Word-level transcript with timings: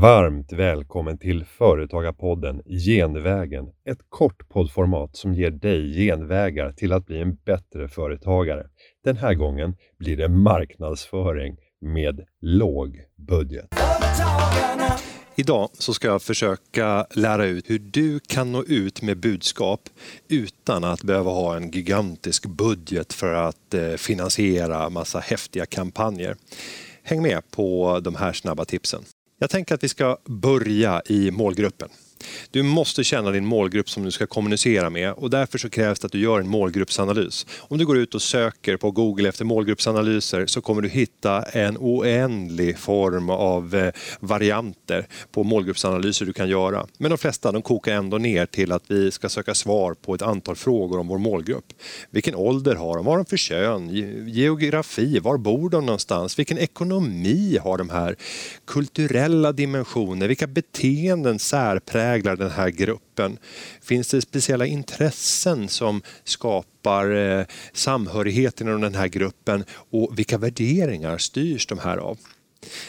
Varmt 0.00 0.52
välkommen 0.52 1.18
till 1.18 1.44
Företagarpodden 1.44 2.62
Genvägen. 2.66 3.64
Ett 3.90 3.98
kort 4.08 4.48
poddformat 4.48 5.16
som 5.16 5.34
ger 5.34 5.50
dig 5.50 5.94
genvägar 5.94 6.72
till 6.72 6.92
att 6.92 7.06
bli 7.06 7.20
en 7.20 7.34
bättre 7.34 7.88
företagare. 7.88 8.66
Den 9.04 9.16
här 9.16 9.34
gången 9.34 9.76
blir 9.98 10.16
det 10.16 10.28
marknadsföring 10.28 11.56
med 11.80 12.20
låg 12.40 13.00
budget. 13.28 13.68
Idag 15.36 15.68
så 15.72 15.94
ska 15.94 16.08
jag 16.08 16.22
försöka 16.22 17.06
lära 17.14 17.44
ut 17.44 17.70
hur 17.70 17.78
du 17.78 18.20
kan 18.28 18.52
nå 18.52 18.64
ut 18.64 19.02
med 19.02 19.20
budskap 19.20 19.80
utan 20.28 20.84
att 20.84 21.02
behöva 21.02 21.30
ha 21.30 21.56
en 21.56 21.70
gigantisk 21.70 22.46
budget 22.46 23.12
för 23.12 23.34
att 23.34 23.74
eh, 23.74 23.92
finansiera 23.94 24.90
massa 24.90 25.18
häftiga 25.18 25.66
kampanjer. 25.66 26.36
Häng 27.02 27.22
med 27.22 27.50
på 27.50 28.00
de 28.00 28.14
här 28.14 28.32
snabba 28.32 28.64
tipsen. 28.64 29.02
Jag 29.38 29.50
tänker 29.50 29.74
att 29.74 29.84
vi 29.84 29.88
ska 29.88 30.18
börja 30.24 31.02
i 31.06 31.30
målgruppen. 31.30 31.88
Du 32.50 32.62
måste 32.62 33.04
känna 33.04 33.30
din 33.30 33.46
målgrupp 33.46 33.90
som 33.90 34.04
du 34.04 34.10
ska 34.10 34.26
kommunicera 34.26 34.90
med 34.90 35.12
och 35.12 35.30
därför 35.30 35.58
så 35.58 35.70
krävs 35.70 35.98
det 35.98 36.06
att 36.06 36.12
du 36.12 36.20
gör 36.20 36.40
en 36.40 36.48
målgruppsanalys. 36.48 37.46
Om 37.58 37.78
du 37.78 37.86
går 37.86 37.98
ut 37.98 38.14
och 38.14 38.22
söker 38.22 38.76
på 38.76 38.90
Google 38.90 39.28
efter 39.28 39.44
målgruppsanalyser 39.44 40.46
så 40.46 40.60
kommer 40.60 40.82
du 40.82 40.88
hitta 40.88 41.42
en 41.42 41.76
oändlig 41.80 42.78
form 42.78 43.30
av 43.30 43.74
eh, 43.74 43.92
varianter 44.20 45.06
på 45.32 45.44
målgruppsanalyser 45.44 46.26
du 46.26 46.32
kan 46.32 46.48
göra. 46.48 46.86
Men 46.98 47.10
de 47.10 47.18
flesta 47.18 47.52
de 47.52 47.62
kokar 47.62 47.92
ändå 47.92 48.18
ner 48.18 48.46
till 48.46 48.72
att 48.72 48.82
vi 48.86 49.10
ska 49.10 49.28
söka 49.28 49.54
svar 49.54 49.94
på 49.94 50.14
ett 50.14 50.22
antal 50.22 50.56
frågor 50.56 50.98
om 50.98 51.08
vår 51.08 51.18
målgrupp. 51.18 51.64
Vilken 52.10 52.34
ålder 52.34 52.74
har 52.74 52.96
de? 52.96 53.04
Vad 53.04 53.12
har 53.14 53.18
de 53.18 53.26
för 53.26 53.36
kön? 53.36 53.88
Geografi? 54.28 55.18
Var 55.18 55.38
bor 55.38 55.70
de 55.70 55.86
någonstans? 55.86 56.38
Vilken 56.38 56.58
ekonomi 56.58 57.58
har 57.62 57.78
de 57.78 57.90
här? 57.90 58.16
Kulturella 58.64 59.52
dimensioner? 59.52 60.28
Vilka 60.28 60.46
beteenden 60.46 61.38
särpräglar 61.38 62.05
präglar 62.06 62.36
den 62.36 62.50
här 62.50 62.70
gruppen? 62.70 63.38
Finns 63.82 64.08
det 64.08 64.20
speciella 64.20 64.66
intressen 64.66 65.68
som 65.68 66.02
skapar 66.24 67.10
eh, 67.10 67.46
samhörighet 67.72 68.60
inom 68.60 68.80
den 68.80 68.94
här 68.94 69.08
gruppen 69.08 69.64
och 69.90 70.18
vilka 70.18 70.38
värderingar 70.38 71.18
styrs 71.18 71.66
de 71.66 71.78
här 71.78 71.96
av? 71.96 72.18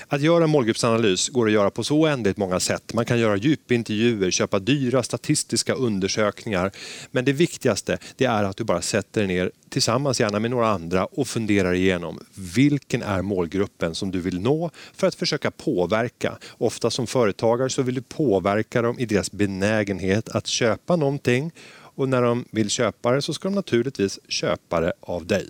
Att 0.08 0.22
göra 0.22 0.44
en 0.44 0.50
målgruppsanalys 0.50 1.30
går 1.30 1.46
att 1.48 1.54
göra 1.54 1.70
på 1.70 1.84
så 1.84 1.98
oändligt 1.98 2.38
många 2.38 2.60
sätt. 2.60 2.94
Man 2.94 3.06
kan 3.06 3.20
göra 3.20 3.38
djupintervjuer, 3.38 4.32
köpa 4.32 4.60
dyra 4.60 5.04
statistiska 5.04 5.74
undersökningar. 5.74 6.72
Men 7.12 7.26
det 7.26 7.34
viktigaste 7.34 7.98
det 8.16 8.26
är 8.26 8.44
att 8.44 8.58
du 8.58 8.64
bara 8.64 8.82
sätter 8.82 9.22
dig 9.22 9.28
ner 9.28 9.52
tillsammans, 9.70 10.20
gärna 10.20 10.40
med 10.40 10.52
några 10.52 10.68
andra 10.68 11.06
och 11.06 11.28
funderar 11.28 11.74
igenom 11.74 12.20
vilken 12.56 13.02
är 13.02 13.22
målgruppen 13.22 13.96
som 13.96 14.12
du 14.12 14.22
vill 14.22 14.40
nå 14.40 14.70
för 14.94 15.08
att 15.08 15.16
försöka 15.16 15.52
påverka. 15.52 16.38
Ofta 16.58 16.90
som 16.90 17.08
företagare 17.08 17.70
så 17.70 17.82
vill 17.82 17.96
du 17.96 18.02
påverka 18.02 18.82
dem 18.82 19.00
i 19.00 19.06
deras 19.06 19.32
benägenhet 19.32 20.30
att 20.30 20.48
köpa 20.48 20.96
någonting 20.96 21.52
och 21.98 22.10
när 22.10 22.22
de 22.22 22.46
vill 22.52 22.70
köpa 22.70 23.12
det 23.12 23.22
så 23.22 23.34
ska 23.34 23.48
de 23.48 23.56
naturligtvis 23.56 24.20
köpa 24.28 24.80
det 24.82 24.94
av 25.00 25.26
dig. 25.26 25.48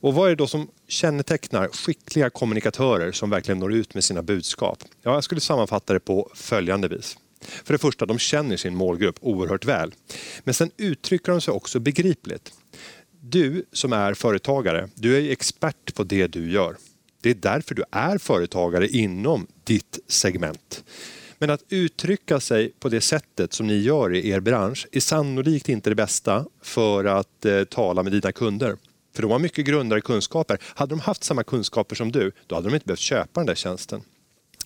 Och 0.00 0.14
vad 0.14 0.26
är 0.26 0.30
det 0.30 0.36
då 0.36 0.46
som 0.46 0.68
kännetecknar 0.88 1.68
skickliga 1.68 2.30
kommunikatörer 2.30 3.12
som 3.12 3.30
verkligen 3.30 3.58
når 3.58 3.72
ut 3.72 3.94
med 3.94 4.04
sina 4.04 4.22
budskap? 4.22 4.84
Ja, 5.02 5.14
jag 5.14 5.24
skulle 5.24 5.40
sammanfatta 5.40 5.92
det 5.92 6.00
på 6.00 6.30
följande 6.34 6.88
vis. 6.88 7.18
För 7.40 7.74
det 7.74 7.78
första, 7.78 8.06
de 8.06 8.18
känner 8.18 8.56
sin 8.56 8.74
målgrupp 8.74 9.16
oerhört 9.20 9.64
väl. 9.64 9.94
Men 10.44 10.54
sen 10.54 10.70
uttrycker 10.76 11.32
de 11.32 11.40
sig 11.40 11.54
också 11.54 11.80
begripligt. 11.80 12.52
Du 13.20 13.64
som 13.72 13.92
är 13.92 14.14
företagare, 14.14 14.88
du 14.94 15.16
är 15.16 15.32
expert 15.32 15.94
på 15.94 16.04
det 16.04 16.26
du 16.26 16.50
gör. 16.50 16.76
Det 17.20 17.30
är 17.30 17.34
därför 17.34 17.74
du 17.74 17.84
är 17.90 18.18
företagare 18.18 18.88
inom 18.88 19.46
ditt 19.64 19.98
segment. 20.08 20.84
Men 21.38 21.50
att 21.50 21.64
uttrycka 21.68 22.40
sig 22.40 22.72
på 22.80 22.88
det 22.88 23.00
sättet 23.00 23.52
som 23.52 23.66
ni 23.66 23.78
gör 23.78 24.14
i 24.14 24.30
er 24.30 24.40
bransch 24.40 24.86
är 24.92 25.00
sannolikt 25.00 25.68
inte 25.68 25.90
det 25.90 25.96
bästa 25.96 26.46
för 26.62 27.04
att 27.04 27.44
eh, 27.44 27.64
tala 27.64 28.02
med 28.02 28.12
dina 28.12 28.32
kunder. 28.32 28.76
För 29.14 29.22
de 29.22 29.30
har 29.30 29.38
mycket 29.38 29.66
grundare 29.66 30.00
kunskaper. 30.00 30.58
Hade 30.62 30.90
de 30.90 31.00
haft 31.00 31.24
samma 31.24 31.44
kunskaper 31.44 31.96
som 31.96 32.12
du, 32.12 32.32
då 32.46 32.54
hade 32.54 32.68
de 32.68 32.74
inte 32.74 32.86
behövt 32.86 33.00
köpa 33.00 33.40
den 33.40 33.46
där 33.46 33.54
tjänsten. 33.54 34.02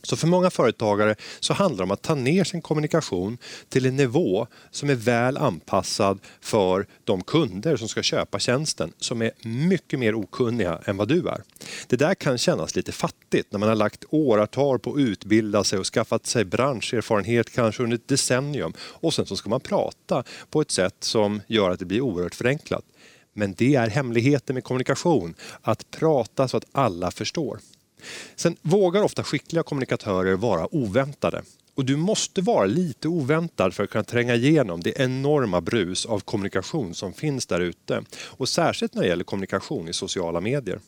Så 0.05 0.17
för 0.17 0.27
många 0.27 0.51
företagare 0.51 1.15
så 1.41 1.53
handlar 1.53 1.77
det 1.79 1.83
om 1.83 1.91
att 1.91 2.03
ta 2.03 2.15
ner 2.15 2.45
sin 2.45 2.63
kommunikation 2.63 3.39
till 3.69 3.87
en 3.87 3.97
nivå 3.97 4.47
som 4.71 4.91
är 4.91 4.95
väl 4.95 5.37
anpassad 5.37 6.19
för 6.41 6.87
de 7.05 7.25
kunder 7.25 7.77
som 7.77 7.89
ska 7.89 8.03
köpa 8.03 8.39
tjänsten 8.39 8.93
som 8.99 9.23
är 9.23 9.31
mycket 9.43 9.99
mer 9.99 10.15
okunniga 10.15 10.81
än 10.85 10.97
vad 10.97 11.09
du 11.09 11.29
är. 11.29 11.43
Det 11.87 11.97
där 11.97 12.15
kan 12.15 12.39
kännas 12.39 12.77
lite 12.77 12.93
fattigt 12.93 13.53
när 13.53 13.59
man 13.59 13.69
har 13.69 13.77
lagt 13.77 14.05
åratal 14.11 14.79
på 14.79 14.93
att 14.93 14.99
utbilda 14.99 15.65
sig 15.65 15.79
och 15.79 15.87
skaffat 15.87 16.27
sig 16.27 16.45
branscherfarenhet 16.45 17.53
kanske 17.55 17.83
under 17.83 17.97
ett 17.97 18.09
decennium 18.09 18.73
och 18.79 19.15
sen 19.15 19.27
så 19.27 19.37
ska 19.37 19.51
man 19.51 19.61
prata 19.61 20.25
på 20.51 20.61
ett 20.61 20.71
sätt 20.71 20.97
som 21.01 21.41
gör 21.47 21.71
att 21.71 21.79
det 21.79 21.85
blir 21.85 22.01
oerhört 22.01 22.35
förenklat. 22.35 22.85
Men 23.32 23.54
det 23.54 23.75
är 23.75 23.88
hemligheten 23.88 24.54
med 24.54 24.65
kommunikation, 24.65 25.34
att 25.62 25.91
prata 25.91 26.48
så 26.48 26.56
att 26.56 26.65
alla 26.72 27.10
förstår. 27.10 27.59
Sen 28.37 28.56
vågar 28.62 29.03
ofta 29.03 29.25
skickliga 29.25 29.62
kommunikatörer 29.62 30.34
vara 30.34 30.75
oväntade. 30.75 31.43
Och 31.75 31.84
du 31.84 31.97
måste 31.97 32.41
vara 32.41 32.66
lite 32.66 33.09
oväntad 33.09 33.75
för 33.75 33.84
att 33.84 33.91
kunna 33.91 34.04
tränga 34.04 34.34
igenom 34.34 34.81
det 34.81 35.00
enorma 35.00 35.60
brus 35.60 36.06
av 36.06 36.20
kommunikation 36.20 36.94
som 36.94 37.12
finns 37.12 37.47
där 37.47 37.60
ute. 37.60 38.04
Och 38.25 38.48
särskilt 38.48 38.94
när 38.94 39.03
det 39.03 39.09
gäller 39.09 39.25
kommunikation 39.25 39.88
i 39.88 39.93
sociala 39.93 40.41
medier. 40.41 40.81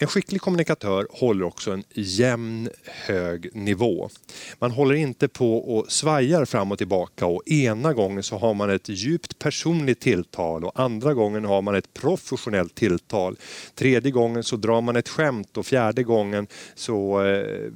En 0.00 0.08
skicklig 0.08 0.40
kommunikatör 0.40 1.06
håller 1.10 1.44
också 1.44 1.70
en 1.70 1.84
jämn 1.90 2.68
hög 2.84 3.56
nivå. 3.56 4.10
Man 4.58 4.70
håller 4.70 4.94
inte 4.94 5.28
på 5.28 5.76
och 5.76 5.92
svajar 5.92 6.44
fram 6.44 6.72
och 6.72 6.78
tillbaka 6.78 7.26
och 7.26 7.48
ena 7.48 7.92
gången 7.92 8.22
så 8.22 8.38
har 8.38 8.54
man 8.54 8.70
ett 8.70 8.88
djupt 8.88 9.38
personligt 9.38 10.00
tilltal 10.00 10.64
och 10.64 10.80
andra 10.80 11.14
gången 11.14 11.44
har 11.44 11.62
man 11.62 11.74
ett 11.74 11.94
professionellt 11.94 12.74
tilltal. 12.74 13.36
Tredje 13.74 14.10
gången 14.10 14.44
så 14.44 14.56
drar 14.56 14.80
man 14.80 14.96
ett 14.96 15.08
skämt 15.08 15.56
och 15.56 15.66
fjärde 15.66 16.02
gången 16.02 16.46
så 16.74 17.24
eh, 17.24 17.70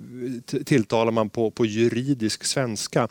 tilltalar 0.65 1.12
man 1.12 1.31
på, 1.31 1.50
på 1.50 1.66
juridisk 1.66 2.44
svenska. 2.44 3.09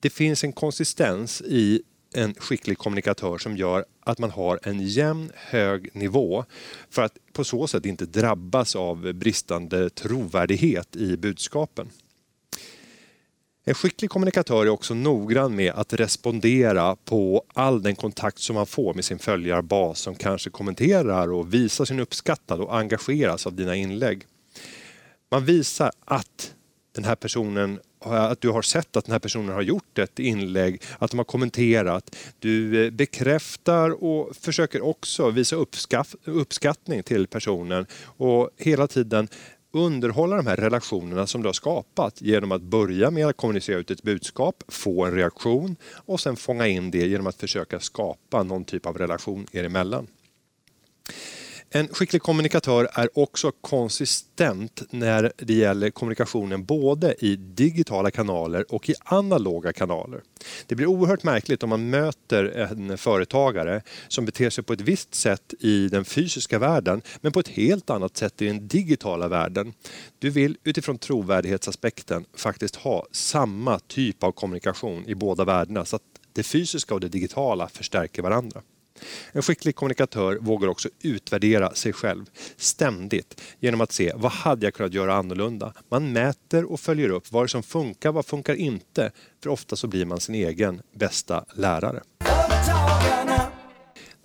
Det 0.00 0.10
finns 0.10 0.44
en 0.44 0.52
konsistens 0.52 1.42
i 1.42 1.82
en 2.14 2.34
skicklig 2.34 2.78
kommunikatör 2.78 3.38
som 3.38 3.56
gör 3.56 3.84
att 4.00 4.18
man 4.18 4.30
har 4.30 4.60
en 4.62 4.80
jämn 4.80 5.30
hög 5.34 5.90
nivå 5.92 6.44
för 6.90 7.02
att 7.02 7.18
på 7.32 7.44
så 7.44 7.66
sätt 7.66 7.86
inte 7.86 8.06
drabbas 8.06 8.76
av 8.76 9.12
bristande 9.12 9.90
trovärdighet 9.90 10.96
i 10.96 11.16
budskapen. 11.16 11.90
En 13.66 13.74
skicklig 13.74 14.10
kommunikatör 14.10 14.66
är 14.66 14.68
också 14.68 14.94
noggrann 14.94 15.56
med 15.56 15.72
att 15.72 15.92
respondera 15.92 16.96
på 16.96 17.44
all 17.54 17.82
den 17.82 17.96
kontakt 17.96 18.38
som 18.38 18.54
man 18.54 18.66
får 18.66 18.94
med 18.94 19.04
sin 19.04 19.18
följarbas 19.18 20.00
som 20.00 20.14
kanske 20.14 20.50
kommenterar 20.50 21.32
och 21.32 21.54
visar 21.54 21.84
sin 21.84 22.00
uppskattning 22.00 22.60
och 22.60 22.76
engageras 22.76 23.46
av 23.46 23.52
dina 23.54 23.76
inlägg. 23.76 24.26
Man 25.30 25.44
visar 25.44 25.90
att 26.04 26.54
den 26.94 27.04
här 27.04 27.14
personen 27.14 27.80
att 28.04 28.40
du 28.40 28.48
har 28.48 28.62
sett 28.62 28.96
att 28.96 29.04
den 29.04 29.12
här 29.12 29.18
personen 29.18 29.54
har 29.54 29.62
gjort 29.62 29.98
ett 29.98 30.18
inlägg, 30.18 30.82
att 30.98 31.10
de 31.10 31.16
har 31.16 31.24
kommenterat. 31.24 32.16
Du 32.38 32.84
eh, 32.84 32.90
bekräftar 32.90 34.04
och 34.04 34.36
försöker 34.36 34.84
också 34.84 35.30
visa 35.30 35.56
uppskattning 36.24 37.02
till 37.02 37.26
personen 37.26 37.86
och 38.16 38.50
hela 38.56 38.86
tiden 38.86 39.28
underhålla 39.74 40.36
de 40.36 40.46
här 40.46 40.56
relationerna 40.56 41.26
som 41.26 41.42
du 41.42 41.48
har 41.48 41.52
skapat 41.52 42.22
genom 42.22 42.52
att 42.52 42.62
börja 42.62 43.10
med 43.10 43.26
att 43.26 43.36
kommunicera 43.36 43.78
ut 43.78 43.90
ett 43.90 44.02
budskap, 44.02 44.62
få 44.68 45.04
en 45.04 45.14
reaktion 45.14 45.76
och 45.94 46.20
sen 46.20 46.36
fånga 46.36 46.66
in 46.66 46.90
det 46.90 47.06
genom 47.06 47.26
att 47.26 47.36
försöka 47.36 47.80
skapa 47.80 48.42
någon 48.42 48.64
typ 48.64 48.86
av 48.86 48.98
relation 48.98 49.46
er 49.52 49.64
emellan. 49.64 50.06
En 51.76 51.88
skicklig 51.88 52.22
kommunikatör 52.22 52.88
är 52.92 53.18
också 53.18 53.52
konsistent 53.60 54.82
när 54.90 55.32
det 55.36 55.54
gäller 55.54 55.90
kommunikationen 55.90 56.64
både 56.64 57.14
i 57.18 57.36
digitala 57.36 58.10
kanaler 58.10 58.74
och 58.74 58.88
i 58.88 58.94
analoga 59.04 59.72
kanaler. 59.72 60.22
Det 60.66 60.74
blir 60.74 60.86
oerhört 60.86 61.22
märkligt 61.22 61.62
om 61.62 61.70
man 61.70 61.90
möter 61.90 62.44
en 62.44 62.98
företagare 62.98 63.82
som 64.08 64.24
beter 64.24 64.50
sig 64.50 64.64
på 64.64 64.72
ett 64.72 64.80
visst 64.80 65.14
sätt 65.14 65.54
i 65.60 65.88
den 65.88 66.04
fysiska 66.04 66.58
världen 66.58 67.02
men 67.20 67.32
på 67.32 67.40
ett 67.40 67.48
helt 67.48 67.90
annat 67.90 68.16
sätt 68.16 68.42
i 68.42 68.46
den 68.46 68.68
digitala 68.68 69.28
världen. 69.28 69.72
Du 70.18 70.30
vill 70.30 70.56
utifrån 70.64 70.98
trovärdighetsaspekten 70.98 72.24
faktiskt 72.36 72.76
ha 72.76 73.06
samma 73.12 73.78
typ 73.78 74.22
av 74.22 74.32
kommunikation 74.32 75.04
i 75.06 75.14
båda 75.14 75.44
världarna 75.44 75.84
så 75.84 75.96
att 75.96 76.02
det 76.32 76.42
fysiska 76.42 76.94
och 76.94 77.00
det 77.00 77.08
digitala 77.08 77.68
förstärker 77.68 78.22
varandra. 78.22 78.62
En 79.32 79.42
skicklig 79.42 79.76
kommunikatör 79.76 80.38
vågar 80.40 80.68
också 80.68 80.88
utvärdera 81.02 81.74
sig 81.74 81.92
själv 81.92 82.24
ständigt 82.56 83.40
genom 83.60 83.80
att 83.80 83.92
se 83.92 84.12
vad 84.14 84.32
hade 84.32 84.66
jag 84.66 84.74
kunnat 84.74 84.92
göra 84.92 85.14
annorlunda. 85.14 85.72
Man 85.88 86.12
mäter 86.12 86.64
och 86.72 86.80
följer 86.80 87.08
upp 87.08 87.32
vad 87.32 87.50
som 87.50 87.62
funkar, 87.62 88.12
vad 88.12 88.26
funkar 88.26 88.54
inte. 88.54 89.12
För 89.42 89.50
ofta 89.50 89.76
så 89.76 89.86
blir 89.86 90.04
man 90.04 90.20
sin 90.20 90.34
egen 90.34 90.82
bästa 90.92 91.44
lärare. 91.54 92.02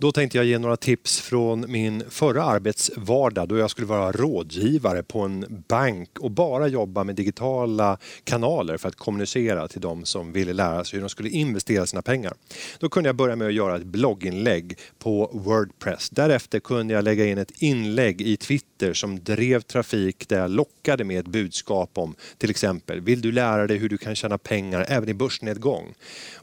Då 0.01 0.11
tänkte 0.11 0.37
jag 0.37 0.45
ge 0.45 0.59
några 0.59 0.77
tips 0.77 1.21
från 1.21 1.65
min 1.71 2.03
förra 2.09 2.43
arbetsvardag 2.43 3.47
då 3.47 3.57
jag 3.57 3.71
skulle 3.71 3.87
vara 3.87 4.11
rådgivare 4.11 5.03
på 5.03 5.19
en 5.19 5.63
bank 5.67 6.19
och 6.19 6.31
bara 6.31 6.67
jobba 6.67 7.03
med 7.03 7.15
digitala 7.15 7.97
kanaler 8.23 8.77
för 8.77 8.89
att 8.89 8.95
kommunicera 8.95 9.67
till 9.67 9.81
de 9.81 10.05
som 10.05 10.31
ville 10.31 10.53
lära 10.53 10.83
sig 10.83 10.97
hur 10.97 11.01
de 11.01 11.09
skulle 11.09 11.29
investera 11.29 11.85
sina 11.85 12.01
pengar. 12.01 12.33
Då 12.79 12.89
kunde 12.89 13.09
jag 13.09 13.15
börja 13.15 13.35
med 13.35 13.47
att 13.47 13.53
göra 13.53 13.75
ett 13.75 13.83
blogginlägg 13.83 14.77
på 14.99 15.29
Wordpress. 15.33 16.09
Därefter 16.09 16.59
kunde 16.59 16.93
jag 16.93 17.03
lägga 17.03 17.25
in 17.25 17.37
ett 17.37 17.61
inlägg 17.61 18.21
i 18.21 18.37
Twitter 18.37 18.93
som 18.93 19.23
drev 19.23 19.61
trafik 19.61 20.29
där 20.29 20.39
jag 20.39 20.51
lockade 20.51 21.03
med 21.03 21.19
ett 21.19 21.27
budskap 21.27 21.97
om 21.97 22.15
till 22.37 22.49
exempel 22.49 23.01
Vill 23.01 23.21
du 23.21 23.31
lära 23.31 23.67
dig 23.67 23.77
hur 23.77 23.89
du 23.89 23.97
kan 23.97 24.15
tjäna 24.15 24.37
pengar 24.37 24.85
även 24.89 25.09
i 25.09 25.13
börsnedgång? 25.13 25.93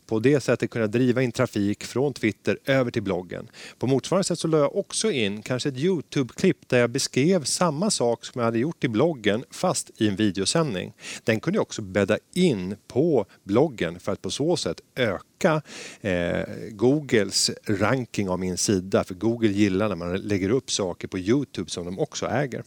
På 0.07 0.19
det 0.19 0.41
sättet 0.41 0.71
kunde 0.71 0.83
jag 0.83 0.91
driva 0.91 1.23
in 1.23 1.33
trafik 1.33 1.85
från 1.85 2.13
Twitter 2.13 2.59
över 2.65 2.91
till 2.91 3.03
bloggen. 3.03 3.46
På 3.79 3.87
motsvarande 3.87 4.25
sätt 4.25 4.39
så 4.39 4.49
la 4.49 4.59
jag 4.59 4.77
också 4.77 5.11
in 5.11 5.43
kanske 5.43 5.69
ett 5.69 5.77
Youtube-klipp 5.77 6.69
där 6.69 6.79
jag 6.79 6.91
beskrev 6.91 7.45
samma 7.45 7.91
sak 7.91 8.25
som 8.25 8.39
jag 8.39 8.45
hade 8.45 8.59
gjort 8.59 8.85
i 8.85 8.89
bloggen 8.89 9.45
fast 9.51 9.91
i 9.97 10.09
en 10.09 10.17
videosändning. 10.17 10.93
Den 11.25 11.41
kunde 11.41 11.57
jag 11.57 11.63
också 11.63 11.83
bädda 11.83 12.19
in 12.35 12.77
på 12.89 13.27
bloggen 13.45 14.01
för 14.01 14.13
att 14.13 14.23
på 14.23 14.31
så 14.31 14.57
sätt 14.57 14.81
öka 14.95 15.63
eh, 16.01 16.41
Googles 16.71 17.51
ranking 17.67 18.29
av 18.29 18.39
min 18.39 18.57
sida. 18.57 19.05
För 19.05 19.15
Google 19.15 19.49
gillar 19.49 19.89
när 19.89 19.97
man 19.97 20.17
lägger 20.17 20.51
upp 20.51 20.71
saker 20.71 21.09
på 21.09 21.19
Youtube 21.19 21.71
som 21.71 21.85
de 21.85 21.99
också 21.99 22.27
äger. 22.27 22.63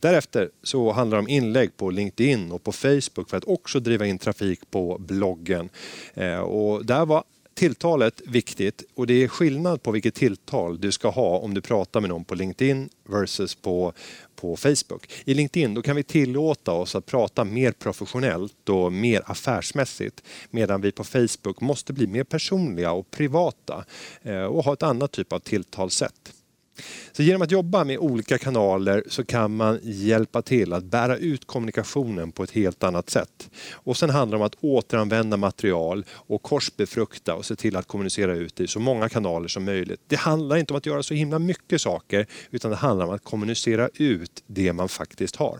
Därefter 0.00 0.50
så 0.62 0.92
handlar 0.92 1.16
det 1.16 1.22
om 1.22 1.28
inlägg 1.28 1.76
på 1.76 1.90
LinkedIn 1.90 2.52
och 2.52 2.62
på 2.62 2.72
Facebook 2.72 3.30
för 3.30 3.36
att 3.36 3.44
också 3.44 3.80
driva 3.80 4.06
in 4.06 4.18
trafik 4.18 4.70
på 4.70 4.98
bloggen. 4.98 5.68
Eh, 6.14 6.38
och 6.38 6.86
där 6.86 7.06
var 7.06 7.24
tilltalet 7.54 8.22
viktigt 8.26 8.82
och 8.94 9.06
det 9.06 9.22
är 9.22 9.28
skillnad 9.28 9.82
på 9.82 9.90
vilket 9.90 10.14
tilltal 10.14 10.80
du 10.80 10.92
ska 10.92 11.08
ha 11.08 11.38
om 11.38 11.54
du 11.54 11.60
pratar 11.60 12.00
med 12.00 12.10
någon 12.10 12.24
på 12.24 12.34
LinkedIn 12.34 12.88
versus 13.08 13.54
på, 13.54 13.92
på 14.36 14.56
Facebook. 14.56 15.12
I 15.24 15.34
LinkedIn 15.34 15.74
då 15.74 15.82
kan 15.82 15.96
vi 15.96 16.02
tillåta 16.02 16.72
oss 16.72 16.94
att 16.94 17.06
prata 17.06 17.44
mer 17.44 17.72
professionellt 17.72 18.68
och 18.68 18.92
mer 18.92 19.22
affärsmässigt 19.26 20.22
medan 20.50 20.80
vi 20.80 20.92
på 20.92 21.04
Facebook 21.04 21.60
måste 21.60 21.92
bli 21.92 22.06
mer 22.06 22.24
personliga 22.24 22.92
och 22.92 23.10
privata 23.10 23.84
eh, 24.22 24.44
och 24.44 24.64
ha 24.64 24.72
ett 24.72 24.82
annat 24.82 25.12
typ 25.12 25.32
av 25.32 25.38
tilltalssätt. 25.38 26.32
Så 27.12 27.22
genom 27.22 27.42
att 27.42 27.50
jobba 27.50 27.84
med 27.84 27.98
olika 27.98 28.38
kanaler 28.38 29.04
så 29.08 29.24
kan 29.24 29.56
man 29.56 29.78
hjälpa 29.82 30.42
till 30.42 30.72
att 30.72 30.84
bära 30.84 31.16
ut 31.16 31.46
kommunikationen 31.46 32.32
på 32.32 32.42
ett 32.42 32.50
helt 32.50 32.84
annat 32.84 33.10
sätt. 33.10 33.50
Och 33.72 33.96
sen 33.96 34.10
handlar 34.10 34.38
det 34.38 34.42
om 34.42 34.46
att 34.46 34.56
återanvända 34.60 35.36
material 35.36 36.04
och 36.10 36.42
korsbefrukta 36.42 37.34
och 37.34 37.44
se 37.44 37.56
till 37.56 37.76
att 37.76 37.86
kommunicera 37.86 38.34
ut 38.34 38.60
i 38.60 38.66
så 38.66 38.80
många 38.80 39.08
kanaler 39.08 39.48
som 39.48 39.64
möjligt. 39.64 40.00
Det 40.06 40.16
handlar 40.16 40.56
inte 40.56 40.72
om 40.72 40.76
att 40.76 40.86
göra 40.86 41.02
så 41.02 41.14
himla 41.14 41.38
mycket 41.38 41.80
saker 41.80 42.26
utan 42.50 42.70
det 42.70 42.76
handlar 42.76 43.06
om 43.06 43.14
att 43.14 43.24
kommunicera 43.24 43.88
ut 43.94 44.42
det 44.46 44.72
man 44.72 44.88
faktiskt 44.88 45.36
har. 45.36 45.58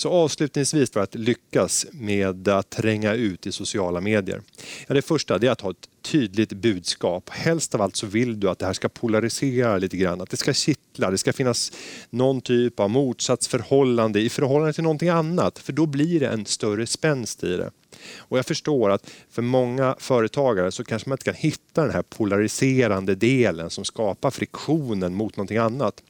Så 0.00 0.10
avslutningsvis 0.10 0.90
för 0.90 1.00
att 1.00 1.14
lyckas 1.14 1.86
med 1.92 2.48
att 2.48 2.70
tränga 2.70 3.14
ut 3.14 3.46
i 3.46 3.52
sociala 3.52 4.00
medier. 4.00 4.42
Ja, 4.86 4.94
det 4.94 5.02
första 5.02 5.34
är 5.34 5.50
att 5.50 5.60
ha 5.60 5.70
ett 5.70 5.88
tydligt 6.02 6.52
budskap. 6.52 7.30
Helst 7.30 7.74
av 7.74 7.82
allt 7.82 7.96
så 7.96 8.06
vill 8.06 8.40
du 8.40 8.48
att 8.50 8.58
det 8.58 8.66
här 8.66 8.72
ska 8.72 8.88
polarisera 8.88 9.78
lite 9.78 9.96
grann, 9.96 10.20
att 10.20 10.30
det 10.30 10.36
ska 10.36 10.52
kittla, 10.52 11.10
det 11.10 11.18
ska 11.18 11.32
finnas 11.32 11.72
någon 12.10 12.40
typ 12.40 12.80
av 12.80 12.90
motsatsförhållande 12.90 14.20
i 14.20 14.28
förhållande 14.28 14.72
till 14.72 14.82
någonting 14.82 15.08
annat, 15.08 15.58
för 15.58 15.72
då 15.72 15.86
blir 15.86 16.20
det 16.20 16.28
en 16.28 16.46
större 16.46 16.86
spänst 16.86 17.44
i 17.44 17.56
det. 17.56 17.70
Och 18.16 18.38
jag 18.38 18.46
förstår 18.46 18.90
att 18.90 19.10
för 19.30 19.42
många 19.42 19.96
företagare 19.98 20.72
så 20.72 20.84
kanske 20.84 21.08
man 21.08 21.14
inte 21.14 21.24
kan 21.24 21.34
hitta 21.34 21.82
den 21.82 21.92
här 21.92 22.02
polariserande 22.02 23.14
delen 23.14 23.70
som 23.70 23.84
skapar 23.84 24.30
friktionen 24.30 25.14
mot 25.14 25.36
någonting 25.36 25.58
annat. 25.58 26.02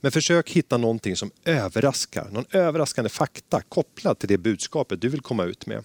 Men 0.00 0.12
försök 0.12 0.50
hitta 0.50 0.76
någonting 0.76 1.16
som 1.16 1.30
överraskar, 1.44 2.28
någon 2.32 2.44
överraskande 2.50 3.08
fakta 3.08 3.62
kopplad 3.62 4.18
till 4.18 4.28
det 4.28 4.38
budskapet 4.38 5.00
du 5.00 5.08
vill 5.08 5.20
komma 5.20 5.44
ut 5.44 5.66
med. 5.66 5.84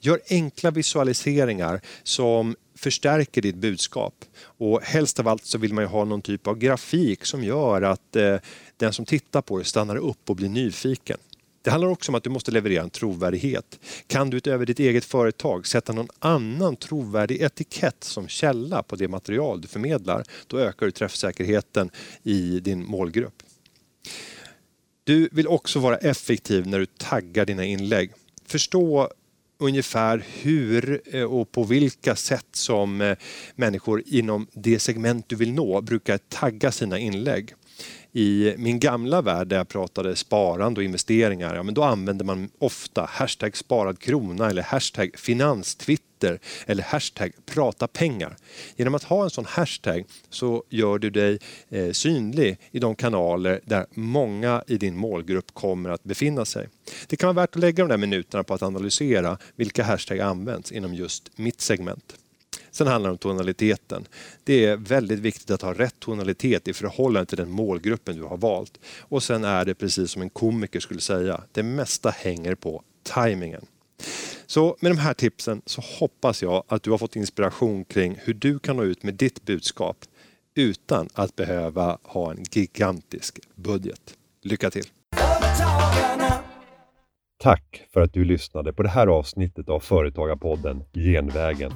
Gör 0.00 0.20
enkla 0.30 0.70
visualiseringar 0.70 1.80
som 2.02 2.56
förstärker 2.76 3.42
ditt 3.42 3.56
budskap. 3.56 4.14
Och 4.42 4.82
helst 4.82 5.20
av 5.20 5.28
allt 5.28 5.44
så 5.44 5.58
vill 5.58 5.74
man 5.74 5.84
ju 5.84 5.88
ha 5.88 6.04
någon 6.04 6.22
typ 6.22 6.46
av 6.46 6.58
grafik 6.58 7.24
som 7.24 7.44
gör 7.44 7.82
att 7.82 8.16
eh, 8.16 8.36
den 8.76 8.92
som 8.92 9.04
tittar 9.04 9.42
på 9.42 9.58
det 9.58 9.64
stannar 9.64 9.96
upp 9.96 10.30
och 10.30 10.36
blir 10.36 10.48
nyfiken. 10.48 11.18
Det 11.62 11.70
handlar 11.70 11.88
också 11.88 12.12
om 12.12 12.14
att 12.14 12.24
du 12.24 12.30
måste 12.30 12.50
leverera 12.50 12.82
en 12.82 12.90
trovärdighet. 12.90 13.78
Kan 14.06 14.30
du 14.30 14.36
utöver 14.36 14.66
ditt 14.66 14.78
eget 14.78 15.04
företag 15.04 15.66
sätta 15.66 15.92
någon 15.92 16.08
annan 16.18 16.76
trovärdig 16.76 17.42
etikett 17.42 18.04
som 18.04 18.28
källa 18.28 18.82
på 18.82 18.96
det 18.96 19.08
material 19.08 19.60
du 19.60 19.68
förmedlar, 19.68 20.24
då 20.46 20.58
ökar 20.58 20.86
du 20.86 20.92
träffsäkerheten 20.92 21.90
i 22.22 22.60
din 22.60 22.86
målgrupp. 22.86 23.42
Du 25.04 25.28
vill 25.32 25.48
också 25.48 25.78
vara 25.78 25.96
effektiv 25.96 26.66
när 26.66 26.78
du 26.78 26.86
taggar 26.86 27.46
dina 27.46 27.64
inlägg. 27.64 28.12
Förstå 28.46 29.10
ungefär 29.58 30.24
hur 30.42 31.02
eh, 31.16 31.22
och 31.22 31.52
på 31.52 31.64
vilka 31.64 32.16
sätt 32.16 32.46
som 32.52 33.00
eh, 33.00 33.16
människor 33.54 34.02
inom 34.06 34.46
det 34.52 34.78
segment 34.78 35.28
du 35.28 35.36
vill 35.36 35.52
nå 35.52 35.80
brukar 35.80 36.18
tagga 36.18 36.72
sina 36.72 36.98
inlägg. 36.98 37.54
I 38.12 38.54
min 38.58 38.78
gamla 38.80 39.22
värld 39.22 39.46
där 39.46 39.56
jag 39.56 39.68
pratade 39.68 40.16
sparande 40.16 40.80
och 40.80 40.84
investeringar, 40.84 41.54
ja, 41.54 41.62
men 41.62 41.74
då 41.74 41.82
använde 41.82 42.24
man 42.24 42.50
ofta 42.58 43.06
hashtag 43.10 43.56
sparad 43.56 43.98
krona 43.98 44.50
eller 44.50 44.62
hashtag 44.62 45.18
finanstwitter 45.18 46.38
eller 46.66 46.82
hashtag 46.82 47.32
prata 47.46 47.86
pengar. 47.86 48.36
Genom 48.76 48.94
att 48.94 49.04
ha 49.04 49.24
en 49.24 49.30
sån 49.30 49.44
hashtag 49.44 50.04
så 50.30 50.64
gör 50.68 50.98
du 50.98 51.10
dig 51.10 51.38
eh, 51.68 51.90
synlig 51.92 52.58
i 52.70 52.78
de 52.78 52.94
kanaler 52.94 53.60
där 53.64 53.86
många 53.94 54.62
i 54.66 54.76
din 54.76 54.96
målgrupp 54.96 55.54
kommer 55.54 55.90
att 55.90 56.04
befinna 56.04 56.44
sig. 56.44 56.68
Det 57.06 57.16
kan 57.16 57.34
vara 57.34 57.42
värt 57.42 57.56
att 57.56 57.60
lägga 57.60 57.84
de 57.84 57.88
där 57.88 57.96
minuterna 57.96 58.44
på 58.44 58.54
att 58.54 58.62
analysera 58.62 59.38
vilka 59.56 59.84
hashtag 59.84 60.20
används 60.20 60.72
inom 60.72 60.94
just 60.94 61.38
mitt 61.38 61.60
segment. 61.60 62.14
Sen 62.70 62.86
handlar 62.86 63.10
det 63.10 63.12
om 63.12 63.18
tonaliteten. 63.18 64.06
Det 64.44 64.64
är 64.64 64.76
väldigt 64.76 65.18
viktigt 65.18 65.50
att 65.50 65.62
ha 65.62 65.74
rätt 65.74 66.00
tonalitet 66.00 66.68
i 66.68 66.72
förhållande 66.72 67.26
till 67.26 67.38
den 67.38 67.50
målgruppen 67.50 68.16
du 68.16 68.22
har 68.22 68.36
valt. 68.36 68.78
Och 69.00 69.22
sen 69.22 69.44
är 69.44 69.64
det 69.64 69.74
precis 69.74 70.10
som 70.10 70.22
en 70.22 70.30
komiker 70.30 70.80
skulle 70.80 71.00
säga, 71.00 71.40
det 71.52 71.62
mesta 71.62 72.10
hänger 72.10 72.54
på 72.54 72.82
tajmingen. 73.02 73.66
Så 74.46 74.76
med 74.80 74.90
de 74.90 74.98
här 74.98 75.14
tipsen 75.14 75.62
så 75.66 75.82
hoppas 75.98 76.42
jag 76.42 76.64
att 76.68 76.82
du 76.82 76.90
har 76.90 76.98
fått 76.98 77.16
inspiration 77.16 77.84
kring 77.84 78.18
hur 78.22 78.34
du 78.34 78.58
kan 78.58 78.76
nå 78.76 78.82
ut 78.82 79.02
med 79.02 79.14
ditt 79.14 79.44
budskap 79.44 79.96
utan 80.54 81.08
att 81.14 81.36
behöva 81.36 81.98
ha 82.02 82.30
en 82.30 82.44
gigantisk 82.50 83.40
budget. 83.54 84.14
Lycka 84.42 84.70
till! 84.70 84.84
Tack 87.42 87.82
för 87.92 88.00
att 88.00 88.12
du 88.12 88.24
lyssnade 88.24 88.72
på 88.72 88.82
det 88.82 88.88
här 88.88 89.06
avsnittet 89.06 89.68
av 89.68 89.80
Företagarpodden 89.80 90.82
Genvägen. 90.94 91.72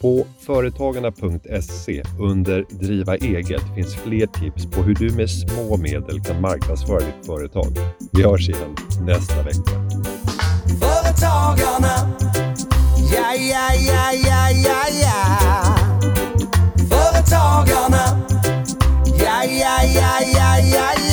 På 0.00 0.26
företagarna.se 0.46 2.02
under 2.20 2.64
Driva 2.70 3.16
eget 3.16 3.74
finns 3.74 3.94
fler 3.94 4.26
tips 4.26 4.70
på 4.70 4.82
hur 4.82 4.94
du 4.94 5.16
med 5.16 5.30
små 5.30 5.76
medel 5.76 6.20
kan 6.20 6.40
marknadsföra 6.40 6.98
ditt 6.98 7.26
företag. 7.26 7.72
Vi 8.12 8.22
hörs 8.22 8.48
igen 8.48 8.76
nästa 9.06 9.42
vecka. 9.42 9.70
Företagarna, 10.80 12.10
ja, 13.14 13.34
ja, 13.34 13.74
ja, 13.74 14.12
ja, 14.12 14.50
ja, 14.50 14.84
ja. 15.02 15.76
Företagarna, 16.90 18.26
ja, 19.18 19.44
ja, 19.44 19.82
ja, 19.94 20.20
ja, 20.34 20.58
ja, 20.58 20.92
ja. 20.96 21.09